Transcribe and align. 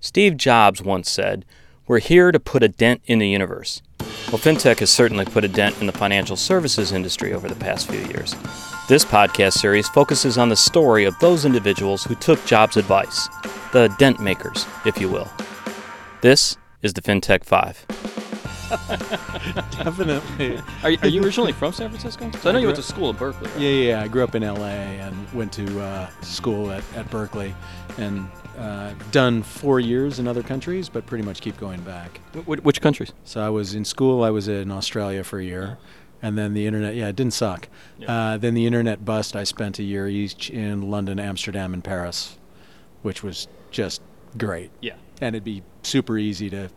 Steve 0.00 0.38
Jobs 0.38 0.80
once 0.80 1.10
said, 1.10 1.44
We're 1.86 1.98
here 1.98 2.32
to 2.32 2.40
put 2.40 2.62
a 2.62 2.68
dent 2.68 3.02
in 3.04 3.18
the 3.18 3.28
universe. 3.28 3.82
Well, 4.28 4.38
FinTech 4.38 4.78
has 4.78 4.90
certainly 4.90 5.26
put 5.26 5.44
a 5.44 5.48
dent 5.48 5.78
in 5.80 5.86
the 5.86 5.92
financial 5.92 6.36
services 6.36 6.90
industry 6.90 7.34
over 7.34 7.48
the 7.48 7.54
past 7.54 7.90
few 7.90 8.00
years. 8.00 8.34
This 8.88 9.04
podcast 9.04 9.54
series 9.54 9.88
focuses 9.88 10.38
on 10.38 10.48
the 10.48 10.56
story 10.56 11.04
of 11.04 11.18
those 11.18 11.44
individuals 11.44 12.04
who 12.04 12.14
took 12.14 12.42
Jobs' 12.46 12.78
advice, 12.78 13.28
the 13.72 13.94
dent 13.98 14.20
makers, 14.20 14.66
if 14.86 14.98
you 14.98 15.10
will. 15.10 15.28
This 16.22 16.56
is 16.80 16.94
the 16.94 17.02
FinTech 17.02 17.44
5. 17.44 17.86
Definitely. 19.72 20.58
Are, 20.82 20.92
are 21.02 21.08
you 21.08 21.22
originally 21.22 21.52
from 21.52 21.72
San 21.72 21.90
Francisco? 21.90 22.30
So 22.38 22.48
I 22.48 22.52
know 22.52 22.58
you 22.60 22.66
went 22.66 22.76
to 22.76 22.82
school 22.82 23.10
at 23.10 23.18
Berkeley. 23.18 23.50
Right? 23.50 23.60
Yeah, 23.60 23.68
yeah. 23.68 24.02
I 24.02 24.08
grew 24.08 24.24
up 24.24 24.34
in 24.34 24.44
LA 24.44 24.64
and 24.64 25.32
went 25.34 25.52
to 25.54 25.80
uh, 25.80 26.08
school 26.22 26.70
at, 26.70 26.84
at 26.94 27.10
Berkeley 27.10 27.54
and 27.98 28.30
uh, 28.58 28.92
done 29.10 29.42
four 29.42 29.80
years 29.80 30.18
in 30.18 30.28
other 30.28 30.42
countries, 30.42 30.88
but 30.88 31.06
pretty 31.06 31.24
much 31.24 31.40
keep 31.40 31.58
going 31.58 31.80
back. 31.82 32.20
Wh- 32.34 32.64
which 32.64 32.80
countries? 32.80 33.12
So 33.24 33.40
I 33.40 33.48
was 33.48 33.74
in 33.74 33.84
school, 33.84 34.22
I 34.22 34.30
was 34.30 34.48
in 34.48 34.70
Australia 34.70 35.24
for 35.24 35.38
a 35.38 35.44
year. 35.44 35.78
And 36.22 36.36
then 36.36 36.52
the 36.52 36.66
internet, 36.66 36.94
yeah, 36.94 37.08
it 37.08 37.16
didn't 37.16 37.32
suck. 37.32 37.68
Yeah. 37.98 38.12
Uh, 38.12 38.36
then 38.36 38.52
the 38.52 38.66
internet 38.66 39.04
bust, 39.06 39.34
I 39.34 39.44
spent 39.44 39.78
a 39.78 39.82
year 39.82 40.06
each 40.06 40.50
in 40.50 40.90
London, 40.90 41.18
Amsterdam, 41.18 41.72
and 41.72 41.82
Paris, 41.82 42.36
which 43.00 43.22
was 43.22 43.48
just 43.70 44.02
great. 44.36 44.70
Yeah. 44.82 44.96
And 45.22 45.34
it'd 45.34 45.44
be 45.44 45.62
super 45.82 46.18
easy 46.18 46.50
to 46.50 46.68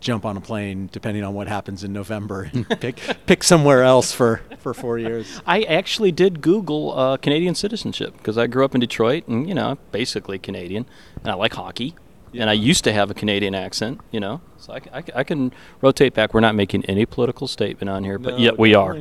jump 0.00 0.24
on 0.24 0.36
a 0.36 0.40
plane 0.40 0.88
depending 0.92 1.24
on 1.24 1.34
what 1.34 1.48
happens 1.48 1.82
in 1.84 1.92
November 1.92 2.50
and 2.52 2.68
pick 2.80 2.98
pick 3.26 3.42
somewhere 3.42 3.82
else 3.82 4.12
for, 4.12 4.42
for 4.58 4.74
four 4.74 4.98
years. 4.98 5.40
I 5.46 5.62
actually 5.62 6.12
did 6.12 6.40
Google 6.40 6.98
uh, 6.98 7.16
Canadian 7.16 7.54
citizenship 7.54 8.16
because 8.16 8.38
I 8.38 8.46
grew 8.46 8.64
up 8.64 8.74
in 8.74 8.80
Detroit 8.80 9.26
and, 9.28 9.48
you 9.48 9.54
know, 9.54 9.78
basically 9.92 10.38
Canadian. 10.38 10.86
And 11.22 11.30
I 11.30 11.34
like 11.34 11.54
hockey. 11.54 11.94
And 12.34 12.50
I 12.50 12.52
used 12.52 12.84
to 12.84 12.92
have 12.92 13.10
a 13.10 13.14
Canadian 13.14 13.54
accent, 13.54 14.00
you 14.10 14.20
know. 14.20 14.42
So 14.58 14.74
I 14.74 15.02
I 15.14 15.24
can 15.24 15.52
rotate 15.80 16.12
back. 16.12 16.34
We're 16.34 16.40
not 16.40 16.54
making 16.54 16.84
any 16.84 17.06
political 17.06 17.48
statement 17.48 17.88
on 17.88 18.04
here, 18.04 18.18
but 18.18 18.34
No, 18.34 18.38
yet 18.38 18.58
we 18.58 18.74
are. 18.74 18.94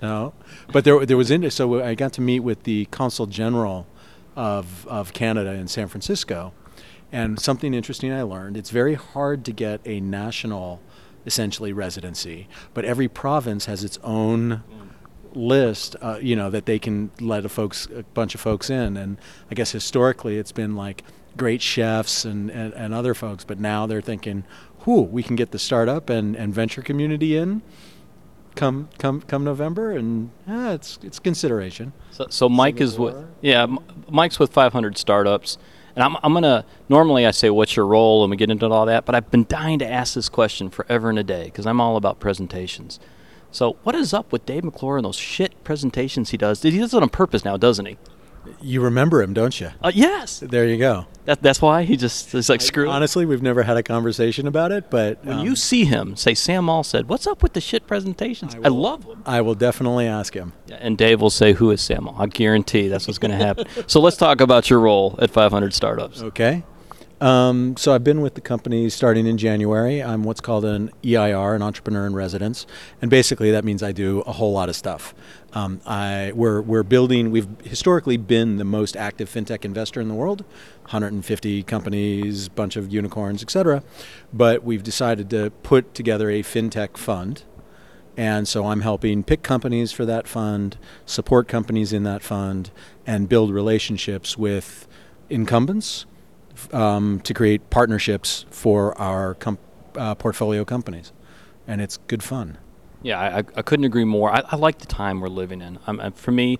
No, 0.00 0.32
but 0.72 0.84
there 0.84 1.04
there 1.04 1.16
was 1.16 1.30
in 1.30 1.50
so 1.50 1.82
I 1.82 1.94
got 1.96 2.12
to 2.12 2.20
meet 2.20 2.40
with 2.40 2.62
the 2.64 2.84
consul 2.92 3.26
general 3.26 3.86
of 4.36 4.86
of 4.86 5.12
Canada 5.12 5.50
in 5.54 5.66
San 5.66 5.88
Francisco, 5.88 6.52
and 7.12 7.40
something 7.40 7.74
interesting 7.74 8.12
I 8.12 8.22
learned. 8.22 8.56
It's 8.56 8.70
very 8.70 8.94
hard 8.94 9.44
to 9.46 9.52
get 9.52 9.80
a 9.84 10.00
national, 10.00 10.80
essentially 11.26 11.72
residency, 11.72 12.48
but 12.74 12.84
every 12.84 13.08
province 13.08 13.66
has 13.66 13.84
its 13.84 13.98
own 14.02 14.62
list, 15.32 15.96
uh, 16.00 16.18
you 16.20 16.34
know, 16.34 16.50
that 16.50 16.66
they 16.66 16.78
can 16.78 17.10
let 17.20 17.44
a 17.44 17.48
folks 17.48 17.86
a 17.94 18.02
bunch 18.14 18.34
of 18.34 18.40
folks 18.40 18.70
in. 18.70 18.96
And 18.96 19.18
I 19.50 19.54
guess 19.54 19.72
historically 19.72 20.38
it's 20.38 20.52
been 20.52 20.74
like 20.74 21.04
great 21.36 21.62
chefs 21.62 22.24
and, 22.24 22.50
and, 22.50 22.72
and 22.74 22.94
other 22.94 23.14
folks, 23.14 23.44
but 23.44 23.58
now 23.58 23.86
they're 23.86 24.00
thinking, 24.00 24.44
whoo, 24.84 25.02
we 25.02 25.22
can 25.22 25.36
get 25.36 25.50
the 25.50 25.58
startup 25.58 26.10
and, 26.10 26.34
and 26.34 26.52
venture 26.52 26.82
community 26.82 27.36
in 27.36 27.62
come 28.58 28.88
come 28.98 29.20
come 29.22 29.44
November, 29.44 29.92
and 29.92 30.30
ah, 30.48 30.72
it's 30.72 30.98
it's 31.02 31.18
consideration. 31.18 31.92
So, 32.10 32.26
so 32.28 32.48
Mike 32.48 32.80
is 32.80 32.98
with 32.98 33.14
yeah, 33.40 33.66
Mike's 34.10 34.38
with 34.38 34.52
500 34.52 34.98
startups, 34.98 35.58
and 35.98 36.04
I'm 36.04 36.16
I'm 36.22 36.32
gonna 36.32 36.64
normally 36.88 37.26
I 37.26 37.32
say 37.32 37.50
what's 37.50 37.74
your 37.74 37.84
role 37.84 38.22
and 38.22 38.30
we 38.30 38.36
get 38.36 38.50
into 38.50 38.68
all 38.68 38.86
that, 38.86 39.04
but 39.04 39.16
I've 39.16 39.32
been 39.32 39.44
dying 39.48 39.80
to 39.80 39.90
ask 39.90 40.14
this 40.14 40.28
question 40.28 40.70
forever 40.70 41.10
and 41.10 41.18
a 41.18 41.24
day 41.24 41.46
because 41.46 41.66
I'm 41.66 41.80
all 41.80 41.96
about 41.96 42.20
presentations. 42.20 43.00
So 43.50 43.78
what 43.82 43.96
is 43.96 44.14
up 44.14 44.30
with 44.30 44.46
Dave 44.46 44.62
McClure 44.62 44.98
and 44.98 45.04
those 45.04 45.16
shit 45.16 45.64
presentations 45.64 46.30
he 46.30 46.36
does? 46.36 46.62
He 46.62 46.78
does 46.78 46.94
it 46.94 47.02
on 47.02 47.08
purpose 47.08 47.44
now, 47.44 47.56
doesn't 47.56 47.84
he? 47.84 47.98
You 48.60 48.80
remember 48.80 49.22
him, 49.22 49.34
don't 49.34 49.58
you? 49.60 49.70
Uh, 49.82 49.92
yes, 49.94 50.40
There 50.40 50.66
you 50.66 50.78
go. 50.78 51.06
that, 51.26 51.42
that's 51.42 51.60
why 51.60 51.82
he 51.84 51.96
just 51.96 52.34
is 52.34 52.48
like 52.48 52.60
screw. 52.60 52.86
it. 52.86 52.88
Honestly, 52.92 53.26
we've 53.26 53.42
never 53.42 53.62
had 53.62 53.76
a 53.76 53.82
conversation 53.82 54.46
about 54.46 54.72
it, 54.72 54.90
but 54.90 55.24
When 55.24 55.38
um, 55.40 55.44
you 55.44 55.54
see 55.56 55.84
him, 55.84 56.16
say 56.16 56.34
Sam 56.34 56.64
Maule 56.64 56.82
said, 56.82 57.08
"What's 57.08 57.26
up 57.26 57.42
with 57.42 57.52
the 57.52 57.60
shit 57.60 57.86
presentations?" 57.86 58.54
I, 58.54 58.58
will. 58.70 58.72
love 58.72 59.06
them. 59.06 59.22
I 59.26 59.40
will 59.42 59.54
definitely 59.54 60.06
ask 60.06 60.34
him. 60.34 60.52
And 60.70 60.96
Dave 60.96 61.20
will 61.20 61.30
say, 61.30 61.52
"Who 61.52 61.70
is 61.70 61.80
Sam 61.80 62.04
Maule?" 62.04 62.16
I 62.18 62.26
guarantee 62.26 62.88
that's 62.88 63.06
what's 63.06 63.18
going 63.18 63.32
to 63.32 63.36
happen. 63.44 63.66
so 63.86 64.00
let's 64.00 64.16
talk 64.16 64.40
about 64.40 64.70
your 64.70 64.80
role 64.80 65.18
at 65.20 65.30
500 65.30 65.74
Startups. 65.74 66.22
Okay. 66.22 66.64
Um, 67.20 67.76
so 67.76 67.92
I've 67.92 68.04
been 68.04 68.20
with 68.20 68.34
the 68.34 68.40
company 68.40 68.88
starting 68.88 69.26
in 69.26 69.38
January. 69.38 70.00
I'm 70.00 70.22
what's 70.22 70.40
called 70.40 70.64
an 70.64 70.90
EIR, 71.04 71.56
an 71.56 71.62
entrepreneur 71.62 72.06
in 72.06 72.14
residence, 72.14 72.64
and 73.02 73.10
basically 73.10 73.50
that 73.50 73.64
means 73.64 73.82
I 73.82 73.90
do 73.90 74.20
a 74.20 74.32
whole 74.32 74.52
lot 74.52 74.68
of 74.68 74.76
stuff. 74.76 75.14
Um, 75.52 75.80
I 75.84 76.30
we're 76.34 76.60
we're 76.60 76.84
building. 76.84 77.32
We've 77.32 77.48
historically 77.64 78.18
been 78.18 78.58
the 78.58 78.64
most 78.64 78.96
active 78.96 79.28
fintech 79.28 79.64
investor 79.64 80.00
in 80.00 80.06
the 80.06 80.14
world, 80.14 80.44
150 80.82 81.64
companies, 81.64 82.48
bunch 82.48 82.76
of 82.76 82.92
unicorns, 82.92 83.42
et 83.42 83.50
cetera. 83.50 83.82
But 84.32 84.62
we've 84.62 84.84
decided 84.84 85.28
to 85.30 85.50
put 85.64 85.94
together 85.94 86.30
a 86.30 86.42
fintech 86.42 86.96
fund. 86.96 87.42
And 88.16 88.48
so 88.48 88.66
I'm 88.66 88.80
helping 88.80 89.22
pick 89.22 89.42
companies 89.44 89.92
for 89.92 90.04
that 90.04 90.26
fund, 90.26 90.76
support 91.06 91.46
companies 91.46 91.92
in 91.92 92.02
that 92.02 92.22
fund, 92.22 92.72
and 93.06 93.28
build 93.28 93.52
relationships 93.52 94.36
with 94.36 94.88
incumbents 95.30 96.04
um, 96.74 97.20
to 97.20 97.34
create 97.34 97.70
partnerships 97.70 98.46
for 98.50 98.96
our 98.98 99.34
com- 99.34 99.58
uh, 99.96 100.14
portfolio 100.14 100.64
companies. 100.64 101.12
And 101.66 101.80
it's 101.80 101.98
good 102.08 102.22
fun. 102.22 102.58
Yeah, 103.02 103.20
I, 103.20 103.38
I 103.38 103.62
couldn't 103.62 103.84
agree 103.84 104.04
more. 104.04 104.30
I, 104.34 104.42
I 104.50 104.56
like 104.56 104.78
the 104.78 104.86
time 104.86 105.20
we're 105.20 105.28
living 105.28 105.60
in. 105.60 105.78
And 105.86 106.16
for 106.16 106.32
me, 106.32 106.58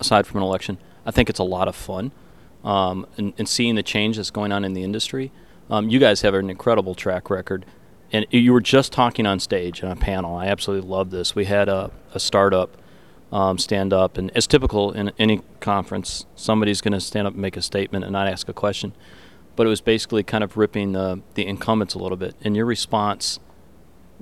aside 0.00 0.26
from 0.26 0.38
an 0.38 0.44
election, 0.44 0.78
I 1.06 1.10
think 1.10 1.30
it's 1.30 1.38
a 1.38 1.44
lot 1.44 1.68
of 1.68 1.76
fun. 1.76 2.12
Um, 2.64 3.06
and, 3.16 3.32
and 3.38 3.48
seeing 3.48 3.74
the 3.74 3.82
change 3.82 4.16
that's 4.16 4.30
going 4.30 4.52
on 4.52 4.64
in 4.64 4.72
the 4.72 4.84
industry. 4.84 5.32
Um, 5.68 5.88
you 5.88 5.98
guys 5.98 6.22
have 6.22 6.34
an 6.34 6.50
incredible 6.50 6.94
track 6.94 7.30
record. 7.30 7.66
And 8.12 8.26
you 8.30 8.52
were 8.52 8.60
just 8.60 8.92
talking 8.92 9.26
on 9.26 9.40
stage 9.40 9.82
in 9.82 9.88
a 9.88 9.96
panel. 9.96 10.36
I 10.36 10.46
absolutely 10.46 10.88
love 10.88 11.10
this. 11.10 11.34
We 11.34 11.46
had 11.46 11.68
a, 11.68 11.90
a 12.14 12.20
startup 12.20 12.76
um, 13.32 13.58
stand 13.58 13.92
up, 13.92 14.18
and 14.18 14.30
it's 14.34 14.46
typical 14.46 14.92
in 14.92 15.10
any 15.18 15.40
conference, 15.60 16.26
somebody's 16.36 16.80
going 16.80 16.92
to 16.92 17.00
stand 17.00 17.26
up 17.26 17.32
and 17.32 17.42
make 17.42 17.56
a 17.56 17.62
statement 17.62 18.04
and 18.04 18.12
not 18.12 18.28
ask 18.28 18.48
a 18.48 18.52
question. 18.52 18.94
But 19.56 19.66
it 19.66 19.70
was 19.70 19.80
basically 19.80 20.22
kind 20.22 20.44
of 20.44 20.56
ripping 20.56 20.92
the, 20.92 21.22
the 21.34 21.46
incumbents 21.46 21.94
a 21.94 21.98
little 21.98 22.16
bit. 22.16 22.34
And 22.42 22.54
your 22.54 22.66
response 22.66 23.40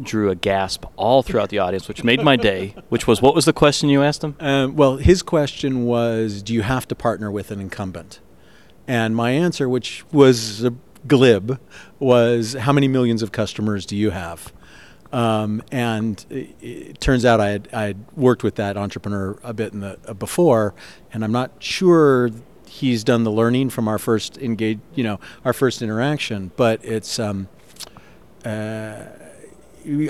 drew 0.00 0.30
a 0.30 0.34
gasp 0.34 0.86
all 0.96 1.22
throughout 1.22 1.50
the 1.50 1.58
audience, 1.58 1.88
which 1.88 2.02
made 2.04 2.22
my 2.22 2.36
day. 2.36 2.74
Which 2.88 3.06
was, 3.06 3.20
what 3.20 3.34
was 3.34 3.44
the 3.44 3.52
question 3.52 3.88
you 3.88 4.02
asked 4.02 4.24
him? 4.24 4.36
Um, 4.40 4.76
well, 4.76 4.96
his 4.96 5.22
question 5.22 5.84
was 5.84 6.42
Do 6.42 6.54
you 6.54 6.62
have 6.62 6.86
to 6.88 6.94
partner 6.94 7.30
with 7.30 7.50
an 7.50 7.60
incumbent? 7.60 8.20
And 8.88 9.14
my 9.14 9.30
answer, 9.30 9.68
which 9.68 10.04
was 10.10 10.68
glib, 11.06 11.60
was 11.98 12.54
How 12.54 12.72
many 12.72 12.88
millions 12.88 13.22
of 13.22 13.30
customers 13.30 13.86
do 13.86 13.96
you 13.96 14.10
have? 14.10 14.52
Um, 15.12 15.62
and 15.72 16.24
it, 16.30 16.54
it 16.60 17.00
turns 17.00 17.24
out 17.24 17.40
I 17.40 17.48
had, 17.48 17.68
I 17.72 17.82
had 17.82 18.04
worked 18.16 18.44
with 18.44 18.54
that 18.56 18.76
entrepreneur 18.76 19.36
a 19.42 19.52
bit 19.52 19.72
in 19.72 19.80
the 19.80 19.98
uh, 20.06 20.14
before, 20.14 20.72
and 21.12 21.24
I'm 21.24 21.32
not 21.32 21.50
sure 21.58 22.30
he's 22.66 23.02
done 23.02 23.24
the 23.24 23.32
learning 23.32 23.70
from 23.70 23.88
our 23.88 23.98
first 23.98 24.38
engage, 24.38 24.78
you 24.94 25.02
know, 25.02 25.18
our 25.44 25.52
first 25.52 25.82
interaction. 25.82 26.52
But 26.56 26.84
it's 26.84 27.18
um, 27.18 27.48
uh, 28.44 29.06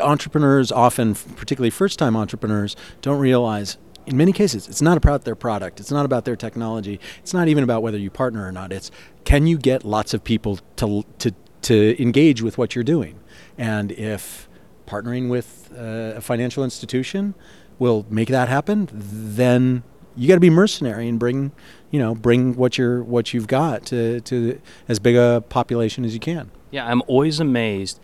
entrepreneurs 0.00 0.71
often, 0.71 1.15
particularly 1.15 1.71
first-time 1.71 2.15
entrepreneurs, 2.16 2.77
don't 3.00 3.19
realize. 3.19 3.78
In 4.06 4.16
many 4.16 4.33
cases, 4.33 4.69
it's 4.69 4.83
not 4.83 4.97
about 4.99 5.25
their 5.25 5.37
product. 5.37 5.81
It's 5.81 5.91
not 5.91 6.05
about 6.05 6.25
their 6.25 6.37
technology. 6.37 7.00
It's 7.21 7.33
not 7.33 7.49
even 7.49 7.65
about 7.65 7.83
whether 7.83 7.99
you 7.99 8.10
partner 8.10 8.47
or 8.47 8.53
not. 8.53 8.72
It's 8.72 8.91
can 9.25 9.47
you 9.47 9.56
get 9.56 9.84
lots 9.84 10.12
of 10.12 10.25
people 10.25 10.59
to 10.77 11.05
to 11.19 11.33
to 11.62 12.03
engage 12.03 12.43
with 12.43 12.59
what 12.59 12.75
you're 12.75 12.84
doing, 12.84 13.21
and 13.56 13.93
if 13.93 14.49
partnering 14.91 15.28
with 15.28 15.71
uh, 15.77 16.17
a 16.17 16.21
financial 16.21 16.65
institution 16.65 17.34
will 17.78 18.05
make 18.11 18.28
that 18.28 18.49
happen, 18.49 18.89
then 18.93 19.83
you 20.17 20.28
got 20.28 20.34
to 20.34 20.41
be 20.41 20.51
mercenary 20.51 21.09
and 21.09 21.19
bring, 21.19 21.53
you 21.91 21.99
know, 21.99 22.15
bring 22.15 22.56
what 22.56 22.77
you're 22.77 23.03
what 23.03 23.33
you've 23.33 23.47
got 23.47 23.87
to 23.87 24.21
to 24.23 24.61
as 24.89 24.99
big 24.99 25.17
a 25.17 25.43
population 25.49 26.05
as 26.05 26.12
you 26.12 26.21
can. 26.21 26.51
Yeah, 26.71 26.87
I'm 26.87 27.03
always 27.07 27.41
amazed. 27.41 28.01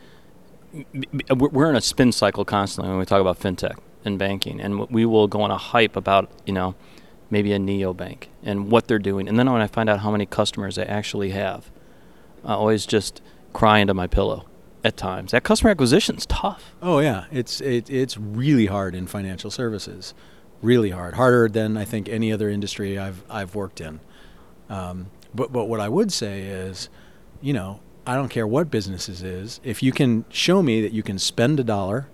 We're 1.31 1.71
in 1.71 1.77
a 1.77 1.81
spin 1.81 2.13
cycle 2.13 2.45
constantly 2.45 2.91
when 2.91 2.99
we 2.99 3.05
talk 3.07 3.21
about 3.21 3.41
fintech 3.41 3.79
and 4.05 4.19
banking, 4.19 4.61
and 4.61 4.89
we 4.89 5.05
will 5.05 5.27
go 5.27 5.43
on 5.43 5.51
a 5.51 5.59
hype 5.59 5.97
about 5.97 6.31
you 6.47 6.53
know 6.53 6.75
maybe 7.29 7.53
a 7.53 7.59
neobank 7.59 8.29
and 8.43 8.71
what 8.71 8.87
they're 8.87 9.01
doing, 9.01 9.29
and 9.29 9.39
then 9.39 9.51
when 9.51 9.61
I 9.61 9.67
find 9.67 9.91
out 9.91 10.01
how 10.01 10.11
many 10.11 10.27
customers 10.27 10.77
they 10.77 10.85
actually 10.87 11.31
have, 11.31 11.71
I 12.45 12.55
always 12.55 12.87
just 12.87 13.21
cry 13.53 13.79
into 13.79 13.95
my 13.95 14.07
pillow 14.07 14.47
at 14.87 14.97
times. 14.97 15.33
That 15.33 15.45
customer 15.45 15.71
acquisition's 15.71 16.25
tough. 16.27 16.75
Oh 16.81 17.01
yeah, 17.01 17.27
it's 17.31 17.61
it, 17.61 17.91
it's 17.91 18.17
really 18.17 18.67
hard 18.67 18.95
in 18.95 19.07
financial 19.07 19.51
services, 19.51 20.15
really 20.63 20.91
hard, 20.91 21.15
harder 21.15 21.49
than 21.49 21.77
I 21.77 21.85
think 21.85 22.09
any 22.09 22.33
other 22.33 22.49
industry 22.49 22.99
I've 22.99 23.23
I've 23.29 23.55
worked 23.55 23.81
in. 23.81 24.01
Um, 24.71 25.11
but 25.35 25.53
but 25.53 25.65
what 25.67 25.81
I 25.81 25.89
would 25.89 26.13
say 26.13 26.43
is, 26.43 26.89
you 27.41 27.53
know, 27.53 27.81
I 28.07 28.15
don't 28.15 28.29
care 28.29 28.47
what 28.47 28.71
businesses 28.71 29.23
is. 29.23 29.61
If 29.65 29.83
you 29.83 29.93
can 29.93 30.25
show 30.31 30.63
me 30.63 30.81
that 30.83 30.93
you 30.93 31.03
can 31.03 31.19
spend 31.19 31.61
a 31.61 31.65
dollar, 31.65 32.09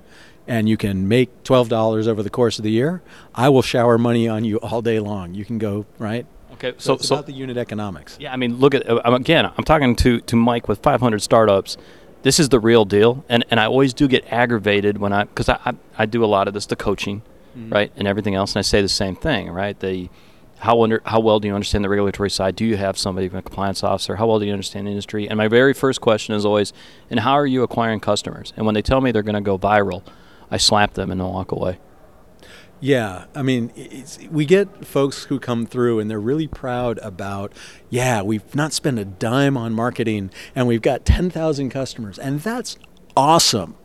and 0.49 0.69
you 0.69 0.77
can 0.77 1.07
make 1.07 1.45
twelve 1.45 1.69
dollars 1.69 2.09
over 2.09 2.23
the 2.23 2.31
course 2.31 2.59
of 2.59 2.65
the 2.65 2.73
year, 2.73 3.03
I 3.35 3.51
will 3.51 3.63
shower 3.63 3.99
money 3.99 4.27
on 4.29 4.45
you 4.45 4.57
all 4.59 4.83
day 4.83 4.99
long. 4.99 5.35
You 5.35 5.45
can 5.45 5.59
go 5.59 5.87
right 5.99 6.27
Okay, 6.55 6.73
So, 6.79 6.85
so 6.85 6.95
it's 6.95 7.09
so 7.09 7.15
about 7.17 7.27
the 7.27 7.33
unit 7.33 7.57
economics. 7.57 8.17
Yeah, 8.21 8.33
I 8.33 8.37
mean, 8.37 8.57
look 8.57 8.75
at 8.75 8.89
uh, 8.89 9.01
again. 9.05 9.47
I'm 9.47 9.65
talking 9.65 9.97
to 9.97 10.21
to 10.21 10.37
Mike 10.37 10.69
with 10.69 10.81
500 10.81 11.21
startups. 11.21 11.77
This 12.23 12.39
is 12.39 12.49
the 12.49 12.61
real 12.61 12.85
deal, 12.85 13.25
and 13.29 13.45
and 13.51 13.59
I 13.59 13.67
always 13.67 13.93
do 13.95 14.09
get 14.09 14.25
aggravated 14.33 14.99
when 14.99 15.13
I 15.13 15.25
because 15.25 15.49
I, 15.49 15.59
I 15.65 15.73
I 15.99 16.07
do 16.07 16.25
a 16.25 16.27
lot 16.27 16.49
of 16.49 16.55
this 16.55 16.67
the 16.67 16.77
coaching, 16.77 17.23
mm-hmm. 17.57 17.73
right, 17.73 17.93
and 17.97 18.07
everything 18.07 18.35
else, 18.35 18.53
and 18.53 18.61
I 18.61 18.63
say 18.63 18.81
the 18.81 18.89
same 18.89 19.17
thing, 19.17 19.51
right? 19.51 19.79
The 19.79 20.09
how 20.59 20.81
under 20.83 21.03
how 21.05 21.19
well 21.19 21.41
do 21.41 21.49
you 21.49 21.55
understand 21.55 21.85
the 21.85 21.89
regulatory 21.89 22.31
side? 22.31 22.55
Do 22.55 22.65
you 22.65 22.77
have 22.77 22.97
somebody 22.97 23.29
from 23.29 23.39
a 23.39 23.43
compliance 23.43 23.83
officer? 23.83 24.17
How 24.17 24.29
well 24.29 24.39
do 24.39 24.47
you 24.47 24.53
understand 24.53 24.87
the 24.87 24.93
industry? 24.93 25.29
And 25.29 25.37
my 25.37 25.49
very 25.49 25.75
first 25.75 26.01
question 26.01 26.37
is 26.37 26.45
always, 26.45 26.73
and 27.11 27.19
how 27.21 27.33
are 27.33 27.47
you 27.47 27.65
acquiring 27.65 27.99
customers? 27.99 28.53
And 28.57 28.65
when 28.65 28.75
they 28.75 28.83
tell 28.83 29.01
me 29.01 29.11
they're 29.11 29.23
going 29.23 29.35
to 29.35 29.41
go 29.41 29.59
viral, 29.59 30.05
I 30.53 30.59
slap 30.59 30.95
them 30.95 31.11
and 31.11 31.21
then 31.21 31.27
walk 31.27 31.51
away. 31.51 31.79
Yeah, 32.85 33.27
I 33.33 33.43
mean, 33.43 33.71
we 34.29 34.45
get 34.45 34.85
folks 34.85 35.23
who 35.23 35.39
come 35.39 35.67
through 35.67 36.01
and 36.01 36.11
they're 36.11 36.19
really 36.19 36.49
proud 36.49 36.99
about, 36.99 37.53
yeah, 37.91 38.23
we've 38.23 38.57
not 38.57 38.73
spent 38.73 38.99
a 38.99 39.05
dime 39.05 39.57
on 39.57 39.73
marketing 39.73 40.33
and 40.57 40.67
we've 40.67 40.83
got 40.83 41.05
10,000 41.05 41.71
customers, 41.71 42.19
and 42.19 42.41
that's 42.41 42.77
awesome. 43.17 43.77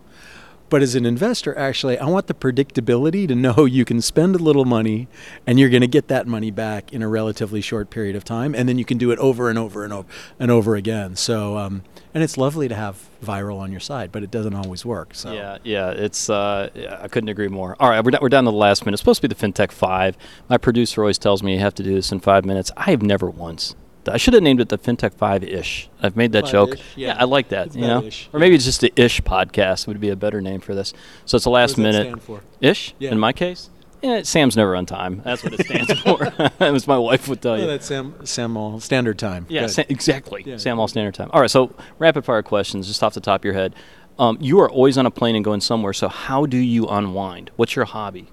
But 0.70 0.82
as 0.82 0.96
an 0.96 1.06
investor, 1.06 1.58
actually, 1.58 1.98
I 1.98 2.08
want 2.08 2.28
the 2.28 2.34
predictability 2.34 3.28
to 3.28 3.36
know 3.36 3.66
you 3.66 3.86
can 3.86 4.02
spend 4.02 4.36
a 4.36 4.40
little 4.40 4.66
money 4.66 5.08
and 5.46 5.60
you're 5.60 5.70
going 5.70 5.82
to 5.82 5.88
get 5.88 6.08
that 6.10 6.28
money 6.28 6.52
back 6.52 6.92
in 6.92 7.02
a 7.02 7.08
relatively 7.08 7.62
short 7.62 7.90
period 7.90 8.16
of 8.16 8.24
time, 8.24 8.54
and 8.54 8.68
then 8.68 8.78
you 8.78 8.86
can 8.86 8.98
do 8.98 9.12
it 9.12 9.20
over 9.20 9.50
and 9.50 9.58
over 9.58 9.84
and 9.84 9.94
over 9.94 10.08
and 10.40 10.52
over 10.52 10.76
again. 10.76 11.16
So, 11.16 11.58
um, 11.58 11.84
and 12.14 12.24
it's 12.24 12.38
lovely 12.38 12.68
to 12.68 12.76
have 12.76 13.08
viral 13.24 13.60
on 13.60 13.72
your 13.72 13.80
side, 13.80 14.12
but 14.12 14.24
it 14.24 14.32
doesn't 14.32 14.56
always 14.56 14.86
work. 14.86 15.14
So. 15.14 15.32
Yeah, 15.32 15.58
yeah, 15.64 15.92
it's. 15.92 16.30
Uh, 16.30 16.70
yeah, 16.74 17.00
I 17.02 17.08
couldn't 17.08 17.30
agree 17.30 17.48
more. 17.48 17.76
All 17.80 17.90
right, 17.90 18.04
we're, 18.04 18.12
we're 18.22 18.30
down 18.30 18.46
to 18.46 18.52
the 18.52 18.58
last 18.58 18.86
minute. 18.86 18.96
It's 18.96 19.02
supposed 19.02 19.22
to 19.22 19.28
be 19.28 19.34
the 19.34 19.48
FinTech 19.48 19.72
Five. 19.72 20.18
My 20.50 20.58
producer 20.58 21.02
always 21.02 21.18
tells 21.18 21.44
me 21.44 21.54
you 21.54 21.60
have 21.60 21.76
to 21.76 21.84
do 21.84 21.94
this 21.94 22.12
in 22.12 22.20
five 22.20 22.46
minutes. 22.46 22.72
I 22.76 22.92
have 22.92 23.02
never 23.02 23.30
once. 23.30 23.76
I 24.14 24.18
should 24.18 24.34
have 24.34 24.44
named 24.44 24.62
it 24.62 24.70
the 24.70 24.78
FinTech 24.78 25.14
Five 25.14 25.44
Ish. 25.44 25.90
I've 26.02 26.16
made 26.16 26.32
that 26.34 26.46
joke. 26.46 26.70
Five-ish, 26.70 26.98
yeah. 26.98 27.18
I 27.20 27.26
like 27.26 27.50
that. 27.50 27.68
It's 27.68 27.76
you 27.76 27.82
know, 27.88 28.04
ish, 28.04 28.30
or 28.34 28.40
maybe 28.40 28.56
it's 28.56 28.66
just 28.66 28.82
the 28.82 28.92
Ish 28.96 29.22
podcast 29.22 29.88
would 29.88 30.00
be 30.00 30.10
a 30.10 30.16
better 30.16 30.42
name 30.42 30.60
for 30.62 30.74
this. 30.76 30.94
So 31.26 31.36
it's 31.36 31.44
the 31.46 31.50
last 31.50 31.78
minute. 31.78 32.08
stand 32.08 32.24
for? 32.24 32.42
Ish. 32.62 32.94
Yeah. 33.00 33.12
In 33.12 33.20
my 33.20 33.34
case, 33.34 33.70
yeah, 34.02 34.22
Sam's 34.24 34.56
never 34.56 34.76
on 34.76 34.86
time. 34.86 35.22
That's 35.24 35.44
what 35.44 35.54
it 35.54 35.66
stands 35.66 36.00
for. 36.02 36.32
As 36.64 36.88
my 36.88 36.98
wife 36.98 37.28
would 37.28 37.42
tell 37.42 37.60
you. 37.60 37.66
that's 37.66 37.86
Sam, 37.88 38.14
Sam 38.26 38.52
Maule 38.52 38.80
Standard 38.80 39.18
Time. 39.20 39.46
Yeah, 39.50 39.68
exactly. 39.90 40.44
Yeah. 40.46 40.58
Sam 40.58 40.78
Maule 40.78 40.88
Standard 40.88 41.16
Time. 41.16 41.30
All 41.34 41.42
right, 41.42 41.50
so 41.50 41.74
rapid 42.00 42.24
fire 42.26 42.44
questions, 42.44 42.88
just 42.88 43.02
off 43.04 43.14
the 43.14 43.22
top 43.22 43.42
of 43.42 43.46
your 43.46 43.54
head. 43.54 43.76
Um, 44.20 44.38
you 44.42 44.60
are 44.60 44.70
always 44.70 44.98
on 44.98 45.06
a 45.06 45.12
plane 45.12 45.36
and 45.36 45.46
going 45.46 45.62
somewhere. 45.62 45.94
So 45.94 46.08
how 46.08 46.46
do 46.46 46.58
you 46.58 46.88
unwind? 46.88 47.52
What's 47.56 47.76
your 47.76 47.86
hobby? 47.86 48.28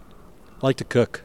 I 0.63 0.67
like 0.67 0.77
to 0.77 0.85
cook. 0.85 1.23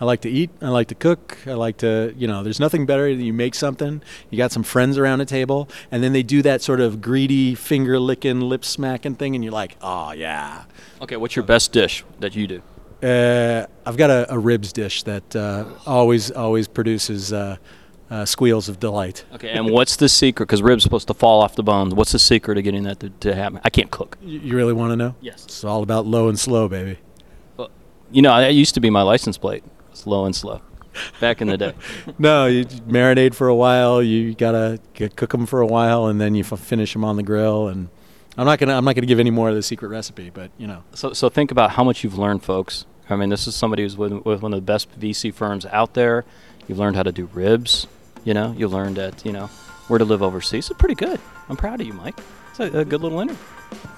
I 0.00 0.04
like 0.04 0.20
to 0.20 0.30
eat. 0.30 0.50
I 0.62 0.68
like 0.68 0.88
to 0.88 0.94
cook. 0.94 1.38
I 1.46 1.54
like 1.54 1.78
to, 1.78 2.14
you 2.16 2.28
know, 2.28 2.42
there's 2.42 2.60
nothing 2.60 2.86
better 2.86 3.14
than 3.14 3.24
you 3.24 3.32
make 3.32 3.54
something. 3.54 4.00
You 4.30 4.38
got 4.38 4.52
some 4.52 4.62
friends 4.62 4.96
around 4.96 5.20
a 5.20 5.24
table, 5.24 5.68
and 5.90 6.02
then 6.02 6.12
they 6.12 6.22
do 6.22 6.40
that 6.42 6.62
sort 6.62 6.80
of 6.80 7.00
greedy, 7.00 7.54
finger 7.54 7.98
licking, 7.98 8.40
lip 8.40 8.64
smacking 8.64 9.16
thing, 9.16 9.34
and 9.34 9.42
you're 9.42 9.52
like, 9.52 9.76
oh, 9.80 10.12
yeah. 10.12 10.64
Okay, 11.02 11.16
what's 11.16 11.34
your 11.34 11.44
best 11.44 11.72
dish 11.72 12.04
that 12.20 12.36
you 12.36 12.46
do? 12.46 12.62
Uh, 13.02 13.66
I've 13.86 13.96
got 13.96 14.10
a, 14.10 14.32
a 14.32 14.38
ribs 14.38 14.72
dish 14.72 15.02
that 15.04 15.34
uh, 15.34 15.64
always, 15.86 16.30
always 16.30 16.68
produces 16.68 17.32
uh, 17.32 17.56
uh, 18.10 18.24
squeals 18.24 18.68
of 18.68 18.78
delight. 18.78 19.24
Okay, 19.34 19.50
and 19.50 19.70
what's 19.70 19.96
the 19.96 20.08
secret? 20.08 20.46
Because 20.46 20.62
ribs 20.62 20.82
supposed 20.84 21.08
to 21.08 21.14
fall 21.14 21.40
off 21.40 21.56
the 21.56 21.62
bones. 21.62 21.92
What's 21.94 22.12
the 22.12 22.18
secret 22.18 22.56
of 22.56 22.64
getting 22.64 22.84
that 22.84 23.00
to, 23.00 23.10
to 23.10 23.34
happen? 23.34 23.60
I 23.64 23.70
can't 23.70 23.90
cook. 23.90 24.16
You, 24.22 24.38
you 24.40 24.56
really 24.56 24.72
want 24.72 24.92
to 24.92 24.96
know? 24.96 25.16
Yes. 25.20 25.44
It's 25.44 25.64
all 25.64 25.82
about 25.82 26.06
low 26.06 26.28
and 26.28 26.38
slow, 26.38 26.68
baby. 26.68 26.98
You 28.10 28.22
know, 28.22 28.34
that 28.40 28.54
used 28.54 28.74
to 28.74 28.80
be 28.80 28.88
my 28.88 29.02
license 29.02 29.36
plate. 29.36 29.62
Slow 29.98 30.24
and 30.26 30.34
slow. 30.36 30.60
Back 31.20 31.40
in 31.40 31.48
the 31.48 31.56
day. 31.58 31.74
No, 32.18 32.46
you 32.46 32.64
marinate 32.64 33.34
for 33.34 33.48
a 33.48 33.54
while. 33.54 34.02
You 34.02 34.34
gotta 34.34 34.78
cook 34.94 35.30
them 35.30 35.44
for 35.46 35.60
a 35.60 35.66
while, 35.66 36.06
and 36.06 36.20
then 36.20 36.34
you 36.34 36.44
f- 36.50 36.58
finish 36.58 36.92
them 36.92 37.04
on 37.04 37.16
the 37.16 37.22
grill. 37.22 37.68
And 37.68 37.88
I'm 38.36 38.46
not 38.46 38.58
gonna 38.58 38.76
I'm 38.76 38.84
not 38.84 38.94
gonna 38.94 39.06
give 39.06 39.20
any 39.20 39.30
more 39.30 39.48
of 39.48 39.54
the 39.54 39.62
secret 39.62 39.88
recipe, 39.88 40.30
but 40.30 40.50
you 40.58 40.66
know, 40.66 40.82
So, 40.94 41.12
so 41.12 41.28
think 41.28 41.50
about 41.50 41.72
how 41.72 41.84
much 41.84 42.02
you've 42.04 42.16
learned, 42.18 42.42
folks. 42.42 42.86
I 43.10 43.16
mean, 43.16 43.28
this 43.28 43.46
is 43.46 43.54
somebody 43.54 43.82
who's 43.82 43.96
with, 43.96 44.12
with 44.24 44.42
one 44.42 44.52
of 44.52 44.58
the 44.58 44.62
best 44.72 44.98
VC 45.00 45.32
firms 45.34 45.66
out 45.66 45.94
there. 45.94 46.24
You've 46.68 46.78
learned 46.78 46.96
how 46.96 47.02
to 47.04 47.12
do 47.12 47.28
ribs. 47.32 47.86
You 48.24 48.34
know, 48.34 48.52
you 48.56 48.68
learned 48.68 48.96
that 48.96 49.24
you 49.24 49.32
know 49.32 49.46
where 49.88 49.98
to 49.98 50.04
live 50.04 50.22
overseas. 50.22 50.70
It's 50.70 50.78
pretty 50.78 50.94
good. 50.94 51.20
I'm 51.48 51.56
proud 51.56 51.80
of 51.80 51.86
you, 51.86 51.92
Mike. 51.92 52.18
It's 52.50 52.60
a, 52.60 52.80
a 52.80 52.84
good 52.84 53.00
little 53.02 53.20
interview. 53.20 53.42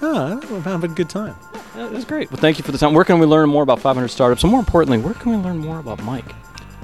Ah, 0.01 0.39
we're 0.49 0.59
having 0.61 0.91
a 0.91 0.93
good 0.93 1.09
time. 1.09 1.35
Yeah, 1.75 1.85
it 1.85 1.91
was 1.91 2.05
great. 2.05 2.31
Well, 2.31 2.41
thank 2.41 2.57
you 2.57 2.63
for 2.63 2.71
the 2.71 2.77
time. 2.77 2.93
Where 2.93 3.03
can 3.03 3.19
we 3.19 3.25
learn 3.25 3.49
more 3.49 3.63
about 3.63 3.79
500 3.79 4.07
startups? 4.09 4.43
And 4.43 4.51
more 4.51 4.59
importantly, 4.59 4.97
where 4.97 5.13
can 5.13 5.31
we 5.31 5.37
learn 5.37 5.59
more 5.59 5.79
about 5.79 6.01
Mike? 6.03 6.33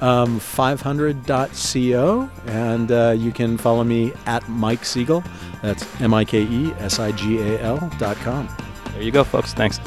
Um, 0.02 0.40
500.co, 0.40 2.30
and 2.46 2.92
uh, 2.92 3.16
you 3.18 3.32
can 3.32 3.58
follow 3.58 3.84
me 3.84 4.14
at 4.28 4.48
Mike 4.48 4.82
Sigal. 4.82 5.26
That's 5.62 5.86
M 6.02 6.14
I 6.14 6.24
K 6.24 6.44
E 6.44 6.72
S 6.78 7.00
I 7.00 7.12
G 7.12 7.40
A 7.40 7.60
L 7.62 7.92
dot 7.98 8.16
com. 8.18 8.48
There 8.94 9.02
you 9.02 9.12
go, 9.12 9.24
folks. 9.24 9.54
Thanks. 9.54 9.80